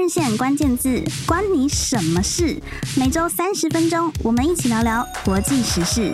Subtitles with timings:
[0.00, 2.56] 人线关键字，关你什么事？
[2.96, 6.10] 每周三十分钟，我们一起聊聊国际时事。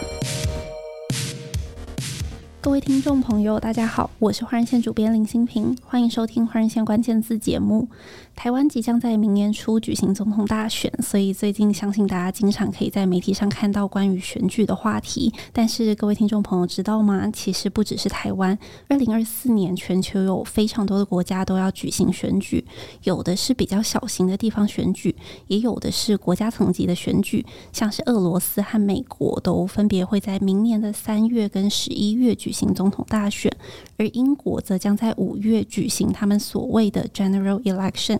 [2.66, 7.88] 各位听众朋友，大家好，我是华人线主编林新平，欢迎收听华人线关键字节目。
[8.34, 15.32] 台湾即将在明年初举行总统大选，所以最近相信大家经常可以在媒体上看到关于选举的话题。
[15.52, 17.30] 但是各位听众朋友知道吗？
[17.32, 18.58] 其实不只是台湾，
[18.88, 22.62] 二零二四年全球有非常多的国家都要举行选举，
[23.04, 25.14] 有的是比较小型的地方选举，
[25.46, 32.76] 也有的是国家层级的选举，像是俄罗斯和美国都分别会在明年的三月跟十一月举行。
[32.76, 33.50] 总统大选，
[33.96, 38.18] 而英国则将在五月举行他们所谓的 General Election。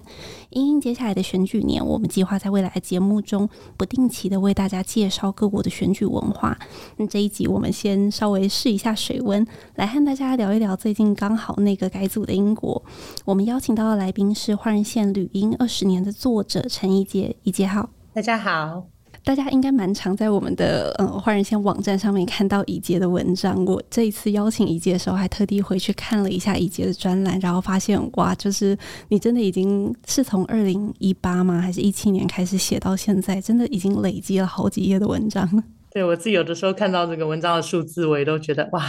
[0.48, 6.58] 因应接下来的选举年，我们计划在未来的节目中不定期的为大家介绍各国的选举文化。
[6.96, 12.82] 那这一集我们先稍微试一下水温，来和大家聊一聊最近刚好那个改组的英国。
[13.26, 18.95] 我们邀请到的来宾是《华人线》旅英二十年的作者陈怡杰，怡杰好，大家好。
[19.26, 23.64] 大家应该蛮常在我们的呃华人线网站上面看到乙杰的文章。
[23.64, 31.60] 我这一次邀请乙杰的时候，还特地回去看了一下乙杰的专栏，然后发现哇，就是你真的已经是从二零一八吗？
[31.60, 35.64] 还是一七年开始写到现在，真的已经累积了好几页的文章了。
[35.90, 38.80] 对，我自己有的时候看到这个文章的数字，我也都觉得哇，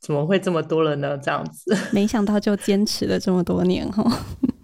[0.00, 1.18] 怎么会这么多了呢？
[1.18, 4.02] 这样子，没想到就坚持了这么多年哈。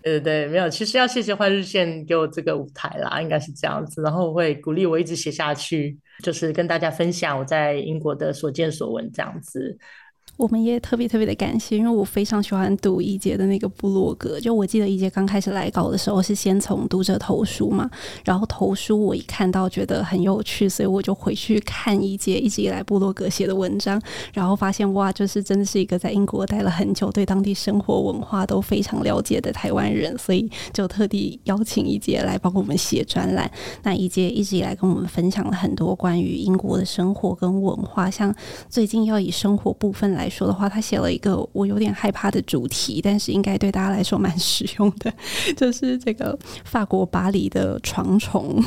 [0.03, 9.77] 对对对，没有，其实要谢谢换日线给我这个舞台啦，应该是这样子，然后会鼓励我一直写下去，就是跟大家分享我在英国的所见所闻这样子。
[10.39, 14.39] 我们也特别特别的感谢，因为我非常喜欢读一杰的那个部落格。
[14.39, 17.91] 就我记得一杰刚开始来稿的时候，是先从读者投书嘛，
[18.25, 24.01] 然后投书我一看到觉得很有趣，所以我就回去看一杰一直以来部落格写的文章，
[24.33, 33.51] 然后发现哇，就是真的是一个在英国待了很久，对当地生活文化都非常了解的台湾人，所以就特地邀请一杰来帮我们写专栏。
[33.83, 38.33] 那一杰一直以来跟我们分享了很多关于英国的生活跟文化，像
[38.69, 40.28] 最近要以生活部分来。
[40.29, 45.13] 说的话，他写了一个我有点害怕的主题，但是应该对大家来说蛮实用的，
[45.57, 48.63] 就是这个法国巴黎的床虫。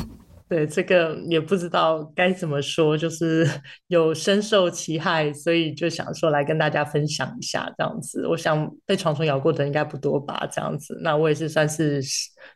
[0.48, 3.48] 对，这个也不知道该怎么说，就是
[3.88, 8.26] 有深受其害，所以就想说来跟大家分享一下这样子。
[8.26, 10.98] 我想被床虫咬过的应该不多吧，这样子。
[11.02, 12.02] 那我也是算是。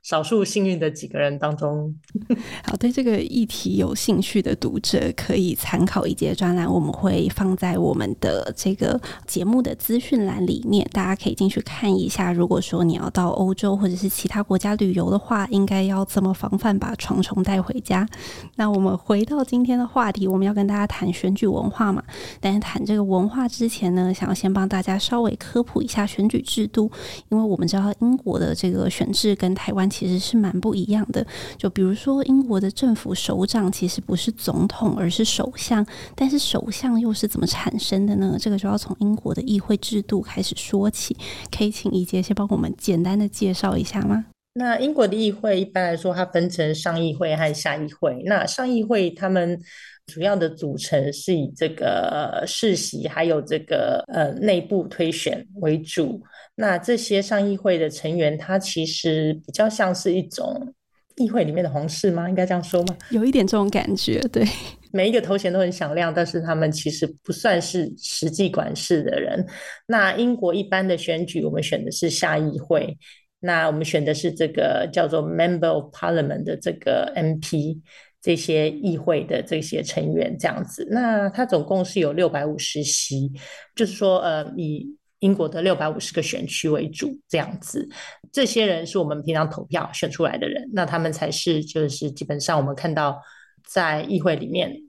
[0.02, 1.94] 少数幸运的几个人当中，
[2.64, 12.32] 好，对这个议题有兴趣的读者可以参考一节专栏，我们会放在我们的这个节目的资讯栏里面，大家可以进去看一下。
[12.32, 18.06] 如果说你要到欧洲或者是其他国家旅游的话，应该要怎么防范把床虫带回家？
[18.56, 22.02] 那我们回到今天的话题，我们要跟大家谈选举文化嘛。
[22.40, 26.90] 但是谈这个文化之前呢，想要先帮大家稍微科普一下选举制度，
[27.28, 31.24] 因为我们知道英国的这个选制跟台湾其实是蛮不一样的，
[31.56, 35.86] 就比如说英国的政府首长其实不是总统，而是首相。
[36.16, 38.36] 但是首相又是怎么产生的呢？
[38.40, 41.16] 这个就要从英国的议会制度开始说起。
[41.56, 44.26] 可以请怡杰先帮我们简单的介绍一下吗？
[44.54, 48.22] 那英国的议会一般来说，它分成上议会和下议会。
[48.24, 49.58] 那上议会他们
[50.06, 56.22] 主要的组成是以这个世袭还有这个呃内部推选为主。
[56.56, 60.74] 那这些上议会的成员，他其实比较像是一种
[61.16, 62.28] 议会里面的皇室吗？
[62.28, 62.96] 应该这样说吗？
[63.10, 64.44] 有一点这种感觉，对。
[64.92, 69.46] 每一个头衔都很响亮，但是他们其实不算是实际管事的人。
[69.86, 72.96] 那英国一般的选举，我们选的是下议会，
[73.40, 77.82] 那我们选的是这个叫做 Member of Parliament 的这个 MP，
[78.22, 80.88] 这些议会的这些成员这样子。
[80.90, 83.30] 那它总共是有六百五十席，
[83.74, 87.88] 就是说，呃，以英国的六百五十个选区为主，这样子，
[88.30, 93.20] 这些人是我们平常投票选出来的人，那他们才是就是基本上我们看到
[93.64, 94.82] 在议会里面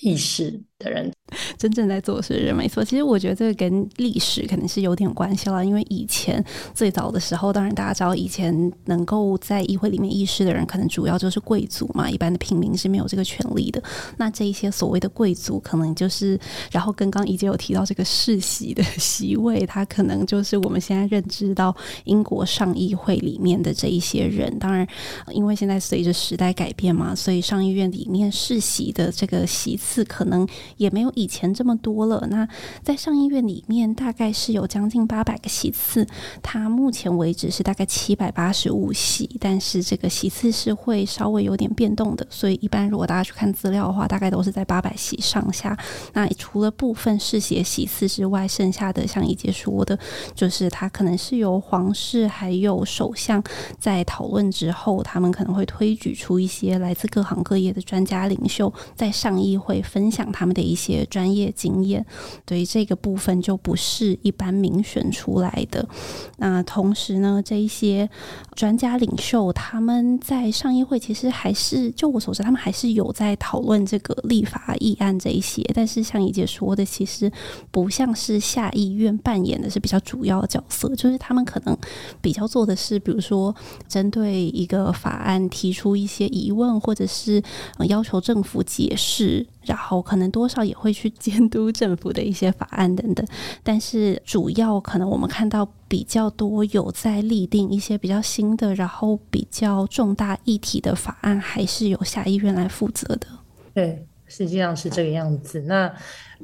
[0.00, 1.08] 议事的人。
[1.56, 13.80] 真正在做事的人没错，其实我觉得这个跟历史可能是有点关系了，因为以前最早的时候，当然大家知道，以前能够在议会里面议事的人，可能主要就是贵族嘛，一般的平民是没有这个权利的。
[14.16, 16.36] 那这一些所谓的贵族，可能就是，
[16.72, 21.74] 然后跟刚怡洁有提到这个世袭的席位，他可能就是我们现在认知到
[22.04, 24.58] 英国上议会里面的这一些人。
[24.58, 24.84] 当然，
[25.30, 32.26] 因为现在随着时代改变嘛，所以上议院里面世袭的这个席次，可能也没有以前这么多了。
[32.30, 32.46] 那
[32.82, 36.06] 在上议院里面，大概是有将近八百个席次，
[36.42, 42.26] 它目前为止是大概七百八十五席，但是这个席次是会稍微有点变动的。
[42.30, 45.76] 所以一般如果大家去看资料的话，大概都是在八百席上下。
[46.12, 49.98] 那除了部分世袭席次之外，剩下的像宜洁说的，
[50.34, 53.42] 就是它可能是由皇室还有首相
[53.78, 62.04] 在讨论之后，他们可能会推举出一些来自各行各业的专家领袖，在上议会分享他们的的一些专业经验。
[62.44, 65.88] 对于这个部分，就不是一般民选出来的。
[66.36, 68.08] 那同时呢，这一些
[68.54, 75.62] 专家领袖他们在上议会其实还是，就我所知，他们还是有在讨论这个立法议案这一些。
[75.74, 77.32] 但是像宜洁说的，其实
[77.70, 81.76] 不像是下议院扮演的是比较主要的角色，就是他们可能
[82.20, 83.54] 比较做的是，比如说
[83.88, 87.42] 针对一个法案提出一些疑问，或者是
[87.88, 93.26] 要求政府解释，然后可能多少也会去监督政府的一些法案等等。
[93.62, 103.26] 但是主要可能我们看到比较多有在立定一些比较新的，然后比较重大议题的法案，还是由下议院来负责的。
[103.74, 104.06] 对。
[104.32, 105.92] 实际上是这个样子，那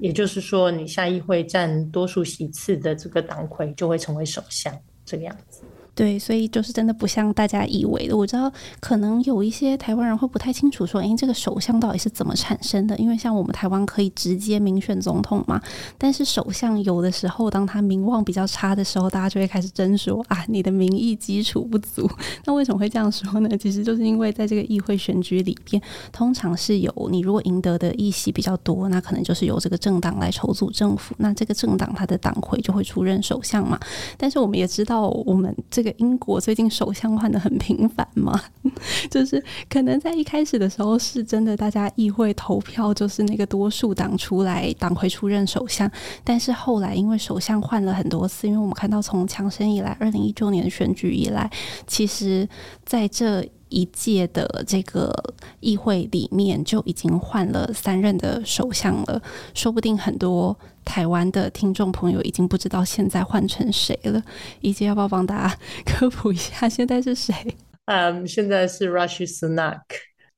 [0.01, 5.63] 也就是说，你下议会占多数席次的这个党魁就会成为首相，这个样子。
[5.97, 8.15] 对，所以就是真的不像大家以为的。
[8.15, 12.95] 我知道可能有一些台湾人会不太清楚，说，诶，这个首相到底是怎么产生的？
[12.99, 15.59] 因为像我们台湾可以直接民选总统嘛，
[15.97, 22.07] 但是首相有的时候，当他名望比较差的时候，大家就会开始争说啊，你的民意基础不足。
[22.45, 23.49] 那为什么会这样说呢？
[23.57, 25.81] 其实就是因为在这个议会选举里边，
[26.13, 33.81] 通常是有你如果赢得的议席比较多，那可能就是由这个政党来筹组政府，那这个政党他的党魁就会出任首相嘛。
[34.19, 35.86] 但是我们也知道，我们这。
[35.87, 38.39] 个英国最近首相换得很频繁嘛，
[39.09, 45.89] 就是可能在一开始的时候是真的，大家议会投票就是那个多数党出来党魁出任首相，
[46.25, 51.49] 但是后来因为首相换了很多次，因为我们看到从强生以来，二零一九年选举以来，
[51.87, 52.49] 其实
[52.85, 55.13] 在这一届的这个
[55.61, 59.23] 议会里面就已经换了三任的首相了，
[59.55, 60.57] 说不定很多。
[60.87, 64.23] 台湾的听众朋友已经不知道现在换成谁了，
[64.61, 67.35] 以及要不要帮大家科普一下现在是谁？
[67.85, 69.83] 嗯现在是 Rishi Sunak，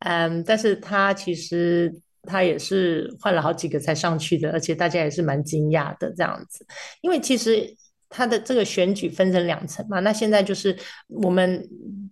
[0.00, 6.67] 嗯但是他其实他也是换了好几个才上去的，而且大家也是蛮惊讶的这样子，
[7.03, 7.73] 因为其实
[8.09, 10.77] 他的这个选举分成两层嘛，那现在就是
[11.09, 11.62] 我们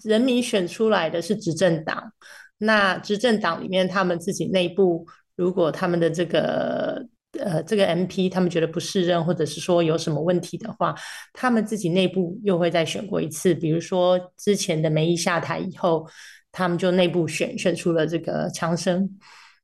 [0.05, 2.13] 人民选出来的是执政党，
[2.59, 7.07] 那执政党里面他们自己内部如果他们的这个。
[7.39, 10.95] 呃，这个 MP 他们觉得不适任，或者是说有什么问题的话，
[11.33, 13.55] 他们自己内部又会再选过一次。
[13.55, 16.09] 比如说之前的梅姨下台以后，
[16.53, 19.19] 他们就内部选选出了这个强生。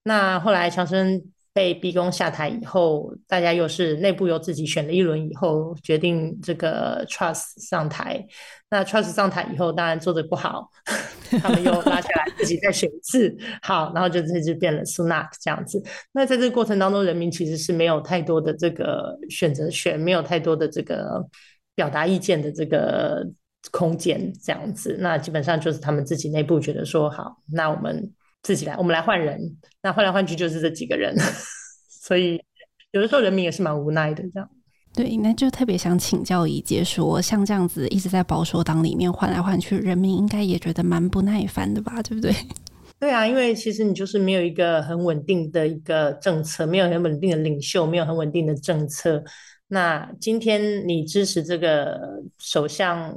[0.05, 1.23] 那后来强生
[1.55, 8.27] 被逼宫下台以后，大家又是内部又自己选了一轮以后，决定这个 Trust 上台。
[8.71, 10.71] 那 Trust 上台以后，当然做得不好。
[11.41, 15.83] 他们又拉下来，自己再选一次，好，然后就这就变了苏纳克这样子。
[16.13, 21.27] 那在这个过程当中，人民其实是没有太多的这个选择权，没有太多的这个
[21.75, 23.27] 表达意见的这个
[23.71, 24.97] 空间，这样子。
[25.01, 29.39] 那基本上就是他们自己内部觉得说，好，那我们自己来，我们来换人。
[29.83, 31.17] 那换来换去就是这几个人，
[31.89, 32.43] 所以
[32.91, 34.49] 有的时候人民也是蛮无奈的这样。
[34.95, 42.03] 对，那就特别想请教宜洁说，像这样子一直在保守党里面换来换去，人民应该也觉得蛮不耐烦的吧？
[42.03, 42.35] 对不对？
[43.01, 49.25] 对啊，因为其实你就是没有一个很稳定的一个政策，没有很稳定的领袖，没有很稳定的政策。
[49.69, 53.17] 那今天你支持这个首相，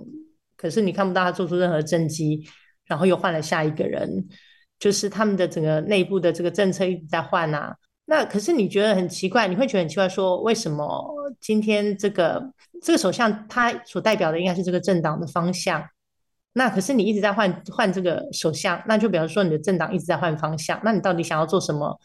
[0.56, 2.48] 可是你看不到他做出任何政绩，
[2.86, 4.26] 然后又换了下一个人，
[4.80, 7.76] 就是他们的整个内部的这个政策一直在换啊。
[8.06, 12.42] 那可是你觉得很奇怪，你会觉得很奇怪，说为什么今天这个
[12.82, 15.84] 这个首相他所代表的应该是这个政党的方向，
[16.54, 22.00] 那可是你一直在换换这个首相，那就比方说你的政党一直在换方向，那你到底想要做什么？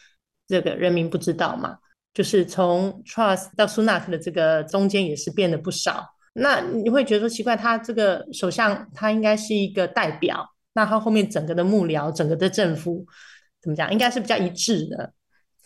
[0.49, 1.77] 这个人民不知道嘛？
[2.13, 13.05] 就是从 Truss 到苏纳克的这个中间也是变得不少，那你会觉得说奇怪，他这个首相他应该是一个代表，那他后面整个的幕僚、整个的政府
[13.61, 15.13] 怎么讲，应该是比较一致的。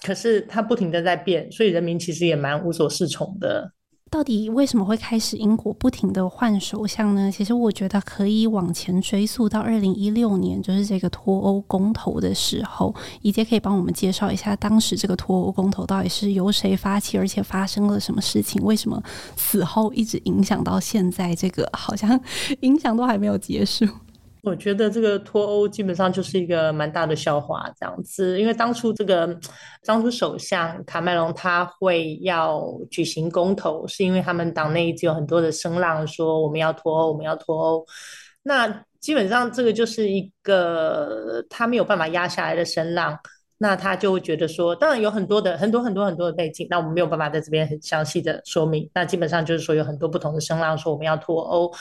[0.03, 3.73] 可是他不停的在变，所以人民其实也蛮无所适从的。
[4.11, 7.31] 到底为什么会开始英国不停的换首相呢？
[7.33, 12.95] 其实我觉得可以往前追溯到二零一六年，就是这个脱欧公投的时候。
[13.23, 18.63] 宜洁可以帮我们介绍一下，当时这个脱欧公投到底是由谁发起，而且发生了什么事情？
[18.63, 19.03] 为什么
[19.37, 21.35] 此后一直影响到现在？
[21.35, 22.21] 这个好像
[22.61, 23.85] 影响都还没有结束。
[24.45, 28.39] 我觉得这个脱欧基本上就是一个蛮大的笑话，这样子。
[28.39, 29.39] 因为当初这个
[29.85, 37.87] 当初首相卡麦隆他会要举行公投，是因为他们党内一直有很多的声浪说我们要脱欧，我们要脱欧。
[38.43, 43.19] 那基本上这个就是一个他没有办法压下来的声浪，
[43.59, 48.91] 那他就会觉得说，当然有很多的很多很多很多的背景，那我们没有办法在这边很详细的说明。
[48.95, 51.73] 那基本上就是说有很多不同的声浪说我们要脱欧。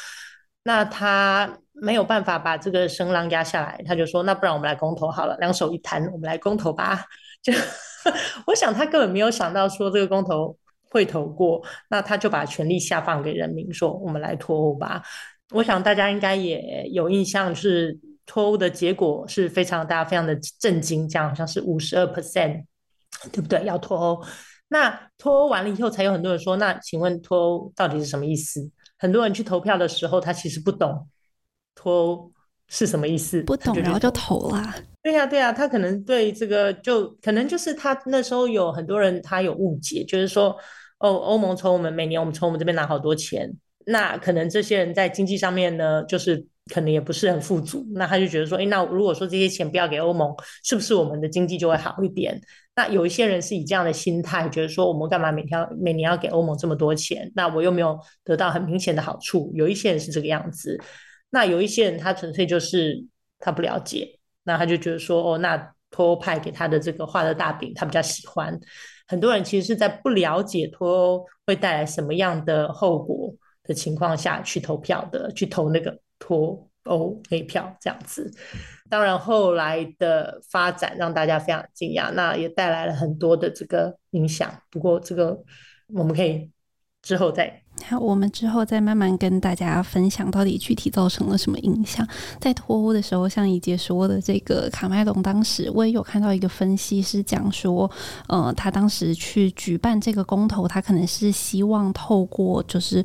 [0.66, 7.04] 那他没有办法把这个声浪压下来，他就说：“那不然我们来公投好了，两手一摊，我们来公投吧。
[7.44, 7.52] ”就
[8.48, 10.58] 我想他根本没有想到说这个公投
[10.90, 15.04] 会投过，那他就把权力下放给人民，说：“我们来脱欧吧。”
[15.52, 22.64] 我想大家应该也有印象，是脱欧的结果是非常大家非常的震惊，这样好像是五十二 percent，
[23.34, 23.62] 对不对？
[23.66, 24.24] 要脱欧，
[24.70, 31.10] 那脱欧完了以后，才有很多人说：“那请问脱欧到底是什么意思？”很多人去投票的时候，他其实不懂
[31.76, 32.32] 脱欧
[32.68, 34.74] 是什么意思，不懂，然后就投了。
[35.02, 40.56] 对呀，对呀，他可能对这个就可能就是他那时候有很多人他有误解，就是说
[41.00, 43.52] 哦，欧盟从我们每年我们从我们这边拿好多钱，
[43.86, 46.46] 那可能这些人在经济上面呢，就是。
[46.74, 52.40] 可能也不是很富足，那他就觉得说，诶，那如果说这些钱不要给欧盟，是不是我们的经济就会好一点？
[52.74, 57.30] 那有一些人是以这样的心态，觉得说，我们干嘛每天每年要给欧盟这么多钱？
[57.36, 59.52] 那我又没有得到很明显的好处。
[59.54, 60.80] 有一些人是这个样子，
[61.34, 63.04] 那有一些人他纯粹就是
[63.40, 65.58] 他不了解，那他就觉得说，哦，那
[65.90, 68.58] 脱欧派给他的这个画的大饼，他比较喜欢。
[69.08, 76.00] 很多人其实是在不了解脱欧会带来什么样的后果的情况下去投票的，去投那个。
[76.20, 78.32] 脱欧那票这样子，
[78.90, 84.50] 当然后来的发展让大家非常惊讶，那也带来了很多的这个影响。
[84.72, 85.38] 不过这个
[85.88, 86.50] 我们可以
[87.02, 92.08] 之后再，好，我们之后再慢慢跟大家分享到底具体造成了什么影响。
[92.40, 97.90] 在脱欧的时候，像怡杰说的，这个卡麦隆当时我也有看到一个分析是讲说，
[98.28, 103.04] 呃，他当时去举办这个公投，他可能是希望透过就是。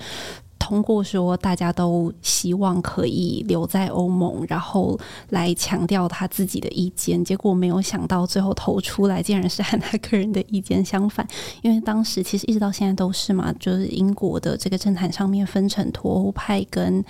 [0.59, 4.99] 通过说大家都希望可以留在欧盟，然后
[5.31, 11.27] 来强调他自己的意见，结果没有想到最后投出来竟然是和他个人的意见相反。
[11.63, 17.03] 因为当时其实一直到现在都是嘛，就是英国的这个政坛上面分成脱欧派跟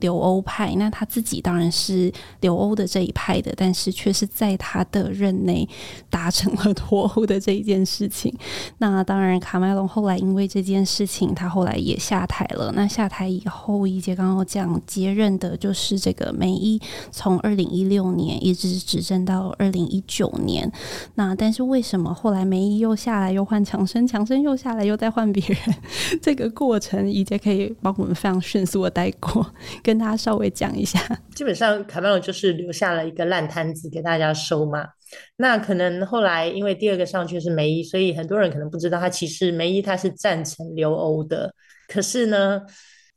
[0.00, 5.66] 留欧派，那他自己当然是留欧的这一派的，但是却是在他的任内
[6.10, 8.34] 达成了脱欧的这一件事情。
[8.78, 12.72] 那当然，卡麦隆后来因为这件事情，他后来也下台了。
[12.74, 20.72] 那下台以后，怡洁刚刚讲接任的就是这个梅伊，从二零一六年一直执政到二零一九年。
[21.16, 25.58] 那但是为什么后来梅伊又下来，又换强生，强生又下来，又再换别人？
[26.22, 29.46] 这个过程，怡洁可以帮我们非常迅速的带过，
[29.82, 30.98] 跟大家稍微讲一下。
[31.34, 34.95] 基本上，卡麦隆就是留下了一个烂摊子给大家收嘛。
[35.36, 41.54] 那可能后来因为第二个上去是梅姨，所以很多人可能不知道，他其实梅姨他是赞成留欧的。
[41.88, 42.62] 可是呢，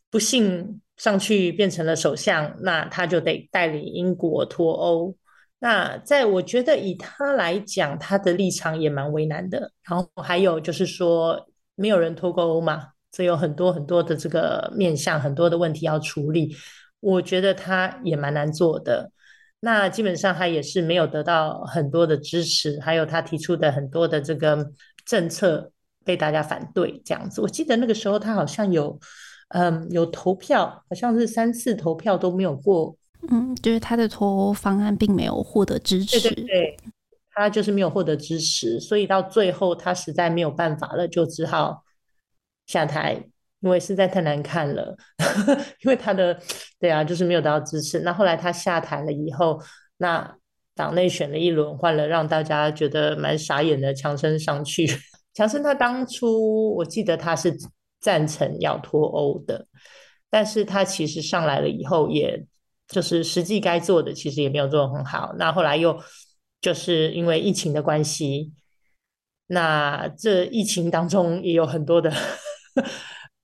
[0.10, 5.16] 不幸上去变成了首相，那他就得带领英国脱欧。
[5.60, 9.72] 那在我觉得以他来讲，他的立场也蛮为难的。
[9.84, 16.56] 然后还有就是说，没有人脱过欧嘛，所以有很多很多的这个面向，很多的问题要处理。
[17.02, 19.12] 我觉得他也蛮难做的。
[19.62, 24.72] 那基本上他也是没有得到很多的支持，还有他提出的很多的这个
[25.06, 25.72] 政策。
[26.06, 28.98] 被大家反对这样子，我记得那个时候他好像有，
[29.50, 32.96] 嗯，有投票，好像是三次投票都没有过。
[33.30, 36.20] 嗯，就是他的脱欧方案并没有获得支持。
[36.22, 36.78] 对对对，
[37.34, 41.84] 他就是没有获得支持，所以到最后他实在没有办法了，就只好
[42.66, 43.24] 下台，
[43.62, 44.96] 因为实在太难看了。
[45.84, 46.40] 因为他的
[46.80, 48.00] 对啊，就是没有得到支持。
[48.00, 49.62] 那后来他下台了以后，
[49.98, 50.36] 那
[50.76, 54.88] 党内选了一轮，换了让大家觉得蛮傻眼的强生上去。
[55.34, 57.56] 强生他当初我记得他是
[58.00, 59.68] 赞成要脱欧的，
[60.30, 62.46] 但是他其实上来了以后，也
[62.88, 65.34] 就是实际该做的其实也没有做得很好。
[65.38, 66.02] 那后来又
[66.62, 68.54] 就是因为疫情的关系，
[69.48, 72.12] 那这疫情当中也有很多的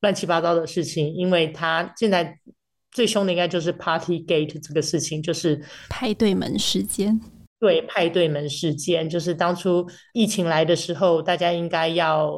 [0.05, 2.37] 乱七八糟的事情，因为他现在
[2.91, 5.59] 最凶的应该就是 Partygate 这个事情，就是
[5.89, 7.19] 派对门事件。
[7.59, 9.83] 对，派对门事件，就是当初
[10.13, 12.31] 疫情来的时候，大家应该要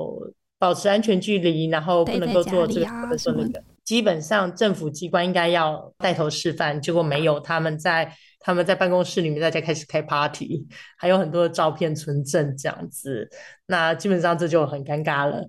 [0.58, 3.62] 保持安全距离，然后不能够做这个或者说那个。
[3.84, 10.66] 基本上政府机关应该要带头示范，结果没有，他们在他们在办公室里面大家开始开 party，
[10.98, 13.30] 还有很多的照片存证这样子。
[13.66, 15.42] 那基本上这就很尴尬了。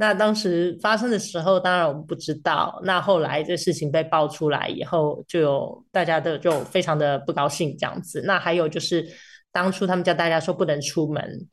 [0.00, 2.80] 那当时发生的时候，当然我们不知道。
[2.84, 8.22] 那后来这事情被爆出来以后，就有大家的就非常的不高兴这样子。
[8.24, 9.06] 那还有就是
[9.52, 11.46] 当初他们叫大家说不能出门，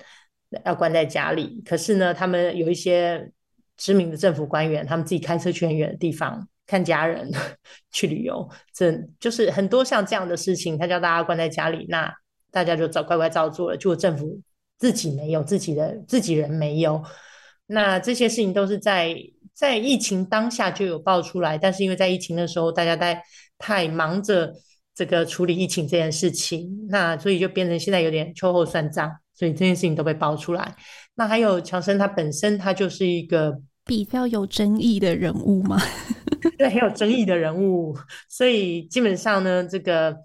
[0.64, 1.62] 要关在家里。
[1.66, 3.30] 可是呢，他们有一些
[3.76, 7.30] 知名的政府官员，他们自己开车去很远的地方看家人
[7.92, 12.10] 去旅游，这就是很多像这样的事情，他叫大家关在家里，那
[12.50, 13.76] 大家就照乖乖照做了。
[13.76, 14.40] 就政府
[14.78, 17.04] 自己没有自己的自己人没有。
[17.68, 19.16] 那这些事情都是在
[19.54, 23.22] 在疫情当下就有爆出来，但是因为在疫情的时候，大家在
[23.58, 24.54] 太忙着
[24.96, 30.76] 这个处理疫情这件事情，那所以就变成现在有点秋后算账，所以这件事情都被爆出来。
[31.16, 35.78] 那还有强生他本身他就是一个比较有争议的人物嘛，
[36.58, 37.98] 对，很有争议的人物，
[38.30, 40.16] 所以基本上呢，这个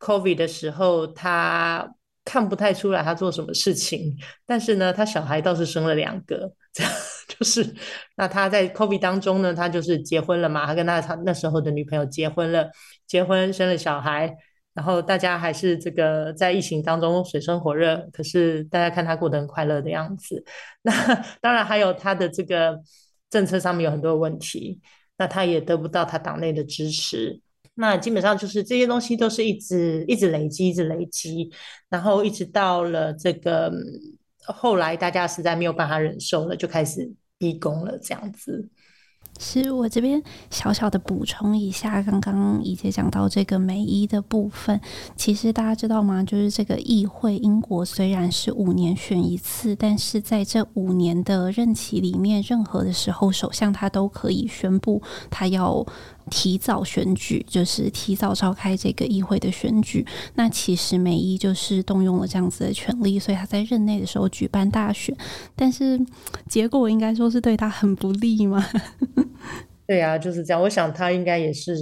[0.00, 1.94] COVID 的时候他。
[2.24, 4.14] 看不太出来他做什么事情，
[4.44, 6.52] 但是呢，他小孩倒是生了两个，
[7.28, 7.74] 就是
[8.16, 12.70] 那他在 COVID 当中呢，他就是结婚了嘛，他跟他他那时候的女朋友结婚了，
[13.06, 14.34] 结婚生了小孩，
[14.74, 20.44] 然后大家还是这个在疫情当中水深火热，可是大家看他过得很快乐的样子。
[20.82, 20.92] 那
[21.40, 22.80] 当然还有他的这个
[23.30, 24.80] 政策上面有很多问题，
[25.18, 27.40] 那他也得不到他党内的支持。
[27.74, 31.48] 那基本上就是这些东西都是一直一直累积，一直累积，
[31.88, 33.70] 然后一直到了这个
[34.52, 38.68] 后来，大家实在没有办法忍受了，就开始逼宫了，这样子。
[39.40, 44.80] 是我这边小小的补充一下，刚刚怡姐讲到这个美伊的部分，
[45.14, 46.24] 其实大家知道吗？
[46.24, 55.00] 就是这个议会，英国虽然是五年选一次，但是在这五年的任期里面，任何的时候，首相他都可以宣布
[55.30, 55.86] 他要。
[56.28, 65.16] 提早选举就是提早召开这个议会的选举，那其实美伊就是动用了这样子的权利，所以他在任内的时候举办大选，
[65.56, 66.00] 但是
[66.48, 68.64] 结果应该说是对他很不利嘛。
[69.88, 70.62] 对啊，就是这样。
[70.62, 71.74] 我想他应该也是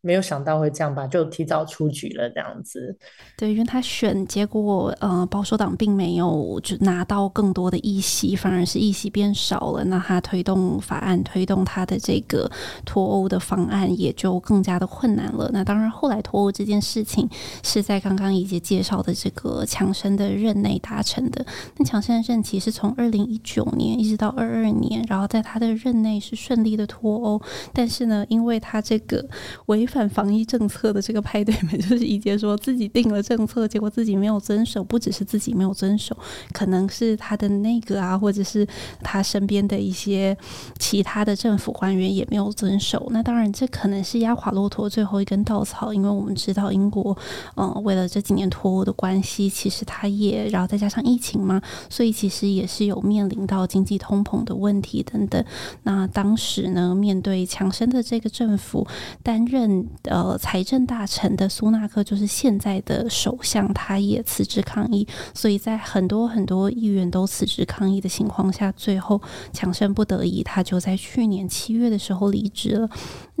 [0.00, 2.96] 没有想到会这样吧，就提早出局了这样子。
[3.36, 9.82] 对，因为他选结果，呃，保守党并没有就拿到更多的议席，反而是议席变少了。
[9.82, 12.48] 那他推动法案，推动他的这个
[12.84, 15.50] 脱欧的方案，也就更加的困难了。
[15.52, 17.28] 那当然，后来脱欧这件事情
[17.64, 21.44] 是在刚刚已经介绍的这个强生的任内达成的。
[21.76, 27.31] 那强生的任期是从二零一九年一直到二二年，然后在他的任内是顺利的脱欧。
[27.72, 29.24] 但是呢，因为他这个
[29.66, 36.16] 违反防疫政策的这个派对们，就是怡姐说自己定了政策，结果自己没有遵守，不只是自己没有遵守，
[36.52, 38.66] 可能是他的那个啊，或者是
[39.02, 40.36] 他身边的一些
[40.78, 43.06] 其他的政府官员也没有遵守。
[43.10, 47.16] 那当然，这可能是压垮骆驼最后一根稻草，因为我们知道英国，
[47.56, 55.44] 嗯、为了这几年脱欧的关系，其实他也，然后再加上疫情嘛，所以其实也是有面临到经济通膨的问题等等。
[55.84, 58.86] 那当时呢，面对强生的这个政府
[59.22, 65.06] 担任呃财政大臣的苏纳克，就是现在的首相，他也辞职抗议。
[65.32, 72.90] 所以在很多很多议员都辞职抗议的情况下，最后强生不得已，他就在去年七月的时候离职了。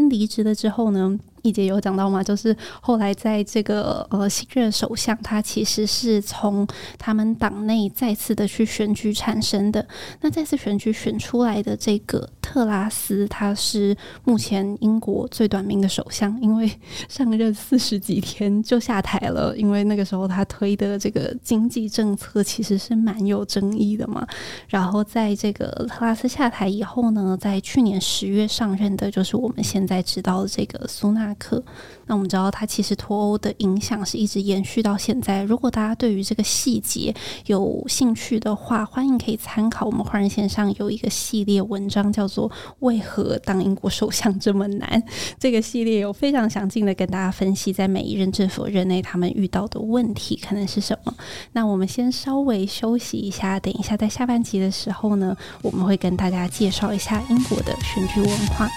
[0.08, 2.22] 离职了之后呢，一姐有讲到吗？
[2.22, 6.66] 就是后来在这个呃新任首相，他其实是从
[6.98, 9.86] 他们党内再次的去选举产生的。
[10.20, 16.70] 那再次选举选出来的这个特拉斯，他是目前英国最短命的首相，因为
[17.08, 19.52] 上任四十几天就下台了。
[19.56, 24.24] 因为那个时候他推的这个经济政策其实是蛮有争议的嘛。
[24.68, 31.34] 然后在这个特拉斯下台以后呢，在去年十月上任的就是我们现在知道的这个苏纳。
[31.42, 31.60] 克，
[32.06, 35.42] 那我们知道，它其实脱欧的影响是一直延续到现在。
[35.42, 37.12] 如果大家对于这个细节
[37.46, 42.48] 有兴趣的话，欢迎可以参考我们华人线上有一个系列文章，叫做
[42.80, 45.02] 《为何当英国首相这么难》。
[45.40, 51.12] 这个系列有非常详尽的跟大家分析，在每一任政府任内他们遇到的问题可能是什么。
[51.52, 58.68] 那我们先稍微休息一下，等一下在下半集的时候呢，我们会跟大家介绍一下英国的选举文化。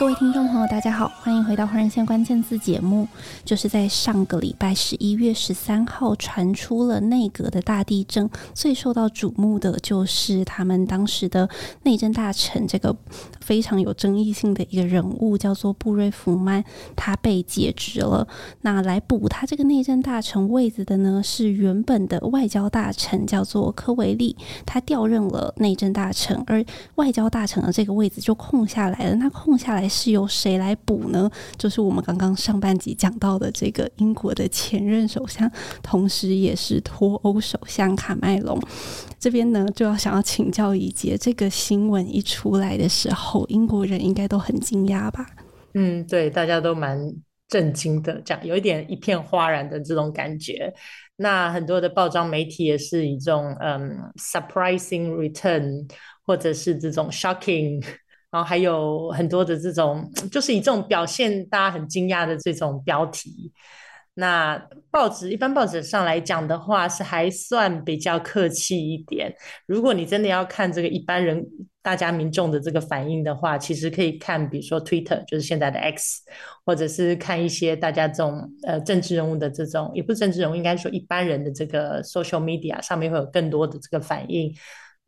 [0.00, 3.06] 各位听众朋友，大家好，欢迎回到华人线关键字节目。
[3.44, 11.46] 就是在上个礼拜十一月十三号传出了内阁的大地震，最受到瞩目的就是他们当时的
[11.82, 12.96] 内政大臣，这个
[13.42, 16.64] 非常有争议性的一个人物，叫做布瑞弗曼，
[16.96, 18.26] 他被解职了。
[18.62, 24.34] 那来补他这个内政大臣位子的呢，是原本的外交大臣，叫做科维利，
[24.64, 29.14] 他调任了内政大臣，而外交大臣的这个位子就空下来了。
[29.16, 29.89] 那空下来。
[29.90, 31.28] 是由谁来补呢？
[31.58, 35.50] 就是我们刚刚上半集讲到的这个英国的前任首相，
[35.82, 38.58] 同时也是脱欧首相卡麦隆。
[39.18, 45.26] 这边呢，就要想要请教宜洁，这个新闻一出来的时候，英国人应该都很惊讶吧？
[45.74, 46.98] 嗯，对，大家都蛮
[47.48, 50.72] 震惊的，这样有一点一片哗然的这种感觉。
[51.16, 55.86] 那很多的报章媒体也是一种嗯 surprising return，
[56.24, 57.84] 或者是这种 shocking，
[58.30, 63.52] 然后还有很多的这种，就是以这种表现大家很惊讶的这种标题。
[64.14, 69.32] 那报纸一般报纸上来讲的话，是还算比较客气一点。
[69.66, 71.42] 如果你真的要看这个一般人、
[71.80, 76.22] 大家民众的这个反应的话，其实可以看，比如说 Twitter，就是现在的 X，
[76.66, 84.52] 或者是看一些大家这种呃政治人物的这种，也不是政治人物，应该说一般人的这个 social media 上面会有更多的这个反应。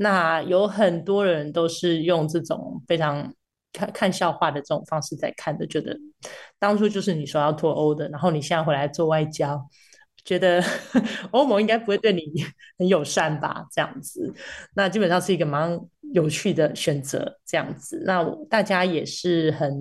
[0.02, 3.32] 那有很多人都是用这种非常。
[3.74, 5.98] 看看笑话的这种方式在看的，觉得
[6.58, 9.66] 当初就是你说要脱欧的，然后你现在回来做外交，
[10.26, 10.62] 觉得
[11.32, 12.20] 欧盟应该不会对你
[12.78, 13.64] 很友善吧？
[13.72, 14.30] 这样子，
[14.74, 15.80] 那基本上是一个蛮
[16.12, 19.74] 有趣的选择，这样子，那大家也是很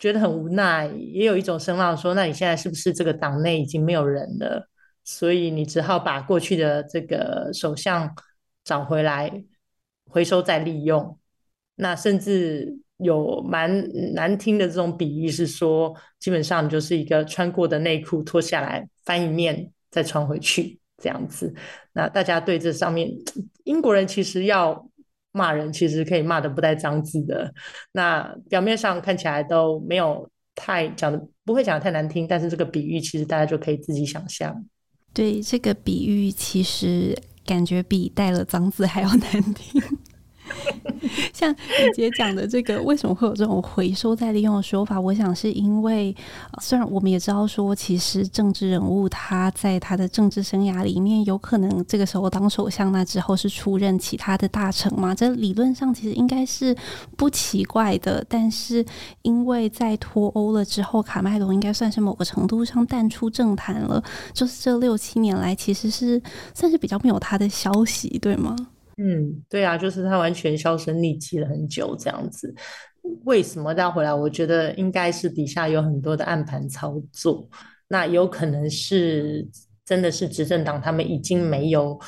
[0.00, 4.68] 觉得很无奈，也有一种声浪说，那你现在是不是这个党内已经没有人了，
[5.04, 8.12] 所以你只好把过去的这个首相
[8.64, 9.44] 找回来，
[10.06, 11.18] 回收再利用，
[11.76, 12.78] 那甚至。
[13.02, 21.54] 有蛮难听的这种比喻是说，基本上就是一个穿过的内裤脱下来翻一面再穿回去这样子。
[21.94, 23.08] 那大家对这上面，
[23.64, 24.86] 英国人其实要
[25.32, 27.50] 骂人，其实可以骂得不带脏字的。
[27.92, 34.62] 那表面上看起来都没有太讲的，不会讲得太难听，但是这个比喻其实大家就可以自己想象。
[35.14, 39.82] 对，这个比喻其实感觉比带了脏字还要难听。
[41.34, 45.00] 像宜洁讲的这个，为什么会有这种回收再利用的说法？
[45.00, 46.14] 我想是因为，
[46.60, 56.76] 虽然我们也知道说，其实政治人物他在他的政治生涯里面，有可能这个时候当首相，那之后是出任其他的大臣嘛，这理论上其实应该是
[57.16, 58.24] 不奇怪的。
[58.28, 58.84] 但是
[59.22, 66.20] 因为在脱欧了之后，卡麦隆应该算是某个程度上淡出政坛了，就是这六七年来，其实是
[66.54, 68.54] 算是比较没有他的消息，对吗？
[69.02, 72.54] 嗯，对啊，就是他完全销声匿迹了很久这样子。
[73.24, 74.12] 为什么他回来？
[74.12, 77.48] 我觉得应该是底下有很多的暗盘操作。
[77.88, 79.48] 那有可能是
[79.86, 81.98] 真的是执政党他们已经没有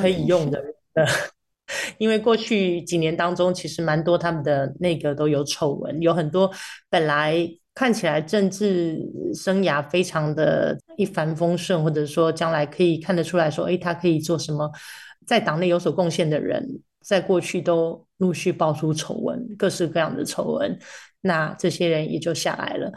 [0.00, 1.06] 可以用的人了，
[1.98, 6.50] 因为过去几年当中，其实蛮多他们的内阁都有丑闻，有很多
[6.90, 8.98] 本来看起来政治
[9.32, 14.68] 生涯非常的一帆风顺，或者说将来可以看得出来说，哎，他可以做什么。
[15.28, 16.66] 在党内有所贡献的人，
[17.02, 20.78] 在过去都陆续爆出丑闻，各式各样的丑闻，
[21.20, 22.90] 那这些人也就下来了。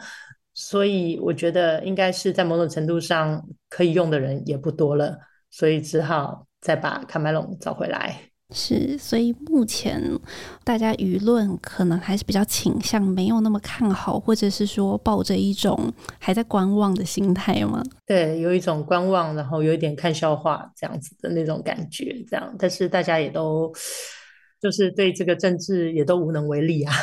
[0.54, 5.18] 所以我觉得应该是在某种程度上可以用的人也不多了，
[5.50, 8.31] 所以只好再把卡麦隆找回来。
[8.54, 10.02] 是，所以目前
[10.62, 17.82] 大家舆论可能还是比较倾向没有那么看好，或者是说抱着一种还在观望的心态吗？
[18.06, 22.54] 对，有一种观望，然后有一点看笑话这样子的那种感觉，这样。
[22.58, 23.72] 但是大家也都
[24.60, 26.92] 就是对这个政治也都无能为力啊。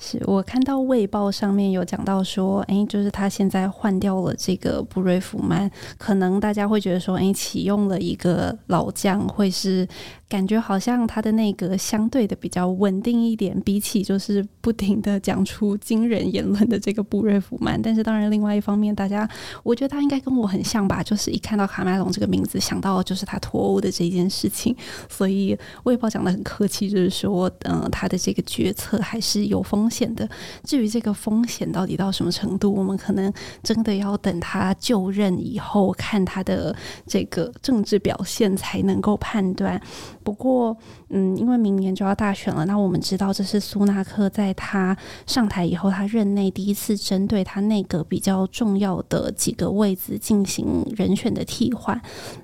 [0.00, 9.86] 是我看到《卫报》上面有讲到说，哎，就是他现在换掉了这个布瑞弗曼，可能大家会觉得说，哎，启用了一个老将，会是。
[10.28, 17.80] 感觉好像他的那个相对的比较稳定一点，比起就是不停的讲出惊人言论的这个布瑞弗曼。
[17.80, 19.28] 但是当然，另外一方面，大家
[19.62, 24.76] 我觉得他应该跟我很像吧，就是一看到卡麦隆这个名字，想到就是他脱欧的这件事情。
[25.08, 30.28] 所以卫报讲的很客气，就是说，嗯、他的这个决策还是有风险的。
[30.62, 39.80] 至于这个风险到底到什么程度，我们可能真的要等他就任以后，看他的这个政治表现才能够判断。
[40.28, 40.76] 不过，
[41.08, 44.94] 嗯，因为明年就要大选了，那我们知道这是苏纳克在他
[45.26, 51.98] 上台以后，他任内第一次针对他内阁比较重要的几个位置进行人选的替换。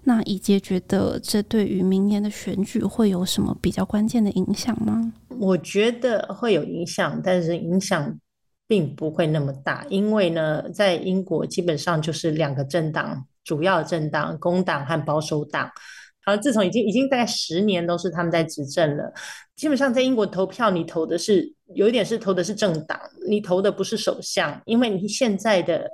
[0.04, 5.12] 那宜洁觉得这对于明年的选举会有什么比较关键的影响吗？
[5.38, 8.18] 我觉得会有影响，但是影响
[8.66, 15.70] 并不会那么大，因为呢，在英国基本上就是两个政党，主要政党工党和保守党。
[16.24, 19.12] 好，自从已经已经大概十年都是他们在执政了。
[19.56, 25.88] 基本上在英国投票，你投的是有一点是投的是政党，你投的不是首相，因为你现在的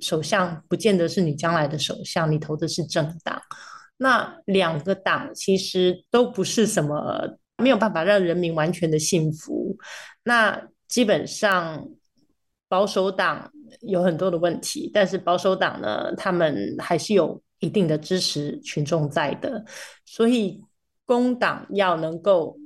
[0.00, 3.40] 首相不见得是你将来的首相，你投的是政党。
[3.98, 9.74] 那两个党其实都不是什么没有办法让人民完全的幸福。
[10.24, 11.88] 那基本上
[12.68, 19.64] 保守党有很多的问题，但是保守党呢，他们还是有一定的支持群众在的，
[20.04, 20.62] 所以
[21.04, 22.58] 工党要能够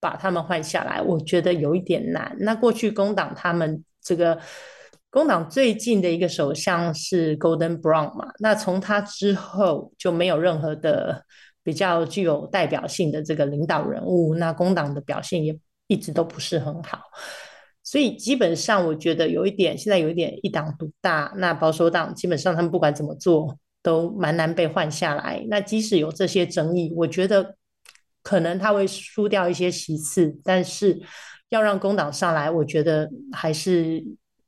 [0.00, 2.36] 把他们换下来，我觉得有一点难。
[2.40, 4.38] 那过去工党他们这个
[5.10, 11.24] 工党最近的一个首相是 Golden Brown 嘛，那从他之后就没有任何的
[11.62, 17.00] 比较具有代表性的这个领导人物，那工党的表现也一直都不是很好。
[17.82, 21.32] 所以基本上，我觉得有一点，现在有一点一党独大。
[21.36, 25.46] 那保守党基本上他们不管怎么做，都蛮难被换下来。
[25.48, 27.54] 那即使有这些争议，我觉得
[28.24, 31.00] 可能他会输掉一些席次，但是
[31.50, 34.04] 要让工党上来，我觉得还是。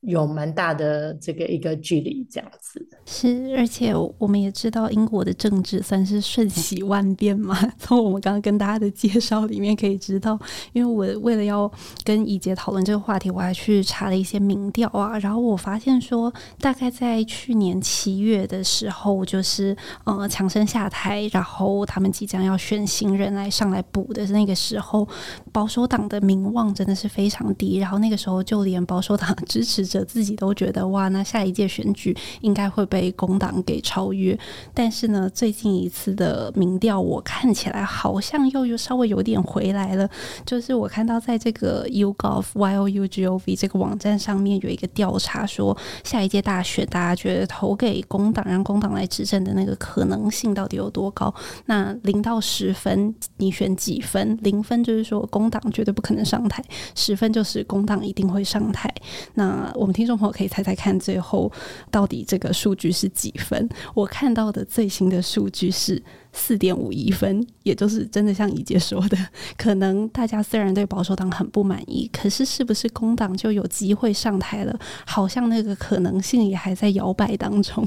[0.07, 7.59] 有蛮大的这个一个距离，这样子是，而且我们也知道英国的政治算是瞬息万变嘛。
[7.77, 10.39] 从我们刚刚跟大家的介绍里面可以知道，
[10.73, 11.71] 因为我为了要
[12.05, 25.09] 跟怡洁讨论这个话题，我还去查了一些民调啊，然后我发现说，大概在去年七月的时候，就是呃强生下台，然后他们即将要选新人来上来补的那个时候，
[25.51, 29.96] 保守党的名望真的是非常低，然后那个时候就连保守党支持者。
[30.05, 34.39] 自己都觉得哇，那下一届选举应该会被工党给超越。
[34.75, 40.09] 但是呢，最近一次的民调，我看起来好像又又稍微有点回来了。
[40.45, 51.35] 就是我看到在这个 YouGov Y O U G O V 这个网站上面有一个调查，说下一届大选大家觉得投给工党，让工党来执政的那个可能性到底有多高？
[51.67, 54.39] 那零到十分，你选几分？
[54.43, 56.63] 零分就是说工党绝对不可能上台，
[56.95, 58.93] 十分就是工党一定会上台。
[59.35, 61.51] 那我们听众朋友可以猜猜看，最后
[61.91, 63.69] 到底这个数据是几分？
[63.95, 69.17] 我看到的最新的数据是四点五一分，也就是真的像怡姐说的，
[69.57, 74.79] 可能大家虽然对保守党很不满意，可是是不是工党就有机会上台了？
[75.05, 77.87] 好像那个可能性也还在摇摆当中。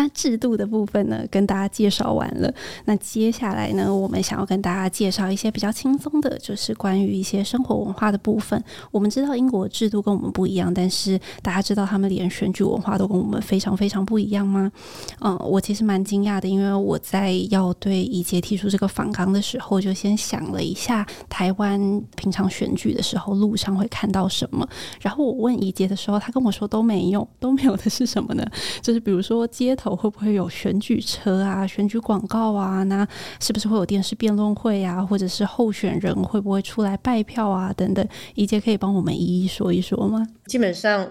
[0.00, 2.50] 那制度的部分呢，跟大家介绍完了。
[2.86, 8.64] 那接下来呢，我们想要跟大家介绍一些比较轻松的，就是关于一些生活文化的部分。
[8.90, 14.72] 我们知道英国制度跟我们不一样，但是大家知道他们连选举文化都跟我们非常非常不一样吗？
[15.20, 21.78] 嗯，我其实蛮惊讶的，因为我在要对怡杰提出这个访纲的时候，就先想了一下台湾
[22.16, 24.66] 平常选举的时候路上会看到什么。
[24.98, 28.42] 然后我问怡杰的时候，他跟我说都没有，都没有的是什么呢？
[28.80, 32.84] 就是比如说街头我会不会有选举车啊、选举广告啊？
[32.84, 33.06] 那
[33.40, 35.04] 是不是会有电视辩论会啊？
[35.04, 37.72] 或者是候选人会不会出来拜票啊？
[37.72, 40.24] 等等，怡洁可以帮我们一一说一说吗？
[40.46, 41.10] 基本上，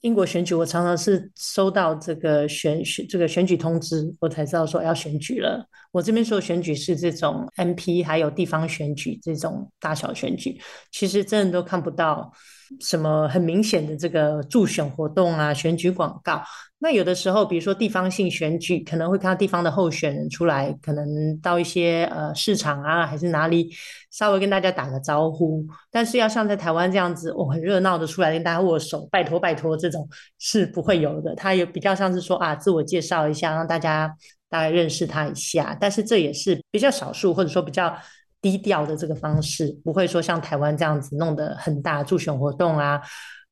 [0.00, 5.68] 英国选举我常常是收到这个选选这个选举通知，我才知道说要选举了。
[5.92, 10.58] 我这边说的选举是这种 MP 还有地方选举这种大小选举，
[10.90, 12.32] 其实真的都看不到
[12.80, 16.42] 什么很明显的这个助选活动啊、选举广告。
[16.82, 23.70] 那有的时候，比如说地方性选举，可能会看到地方的候选人出来，可能到一些呃市场啊，还是哪里，
[24.10, 25.62] 稍微跟大家打个招呼。
[25.90, 31.34] 但是要像在台湾这样子，我、哦、很热闹的出来跟大家握手，拜托拜托，这种是不会有的。
[31.34, 34.10] 他有比较像是说啊，自我介绍一下，让大家
[34.48, 35.76] 大概认识他一下。
[35.78, 37.94] 但是这也是比较少数，或者说比较
[38.40, 43.02] 低调的这个方式，不会说像台湾这样子弄得很大助选活动啊。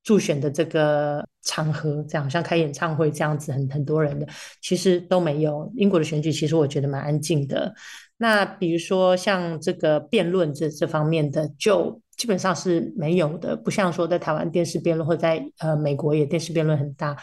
[0.09, 4.25] 助选的这个场合，这样像开演唱会这样子很，很多人的，
[4.59, 5.71] 其实都没有。
[5.75, 7.71] 英国的选举其实我觉得蛮安静的。
[8.17, 13.55] 那比如说像这个辩论这这方面的，就基本上是没有的。
[13.55, 17.15] 不像说在台湾电视辩论，或在呃美国也电视辩论很大，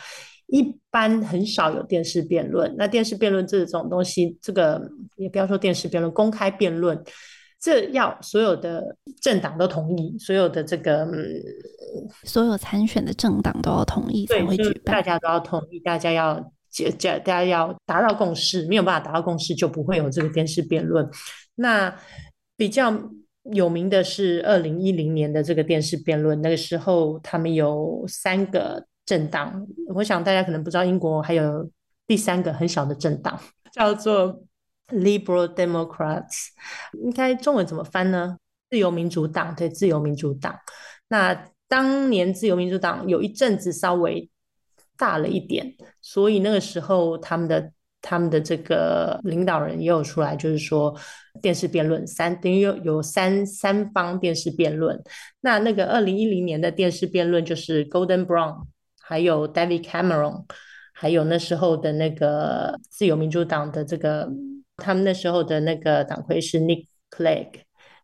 [0.46, 2.72] 一般很少有电视辩论。
[2.78, 4.80] 那电视辩论这种东西，这个
[5.16, 6.96] 也不要说电视辩论，公开辩论。
[7.66, 11.42] 这要所有的政党都同意，所有的这个嗯，
[12.22, 14.94] 所有参选的政党都要同意才会举办。
[14.94, 18.64] 大家都要同意，大家要解解，大家要达到共识。
[18.68, 21.04] 没有办法达到共识，就不会有这个电视辩论。
[21.56, 21.92] 那
[22.56, 22.96] 比较
[23.50, 29.66] 有名的是二零一零年的这个电视辩论，那个时候他们有三个政党。
[29.92, 31.68] 我想大家可能不知道，英国还有
[32.06, 33.36] 第三个很小的政党，
[33.72, 34.40] 叫做。
[34.88, 36.48] Liberal Democrats，
[37.02, 38.36] 应该中文怎么翻呢？
[38.70, 40.54] 自由民主党，对，自由民主党。
[41.08, 44.28] 那当年自由民主党有一阵子稍微
[44.96, 50.96] 大了一点，所以那个时候他们的他们的这个领导人也有出来，就是说
[51.42, 55.00] 电视辩论三等于有有三三方电视辩论。
[55.40, 58.66] 那那个二零一零年的电视辩论就是 Golden Brown，
[59.00, 60.44] 还有 David Cameron，
[60.92, 64.28] 还有那时候的那个自由民主党的这个。
[64.76, 67.48] 他们那时候的那个党魁是 Nick Clegg，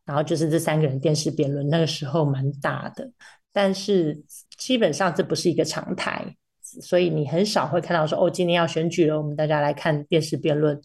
[0.04, 3.11] 然后就是这三个人电视辩论，那个时候蛮大的。
[3.52, 4.18] 但是
[4.56, 6.24] 基本上这不是一个常态，
[6.80, 10.80] 所以你很少会看到说哦，今天要选举了，我们大家来看电视辩论，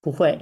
[0.00, 0.38] 不会。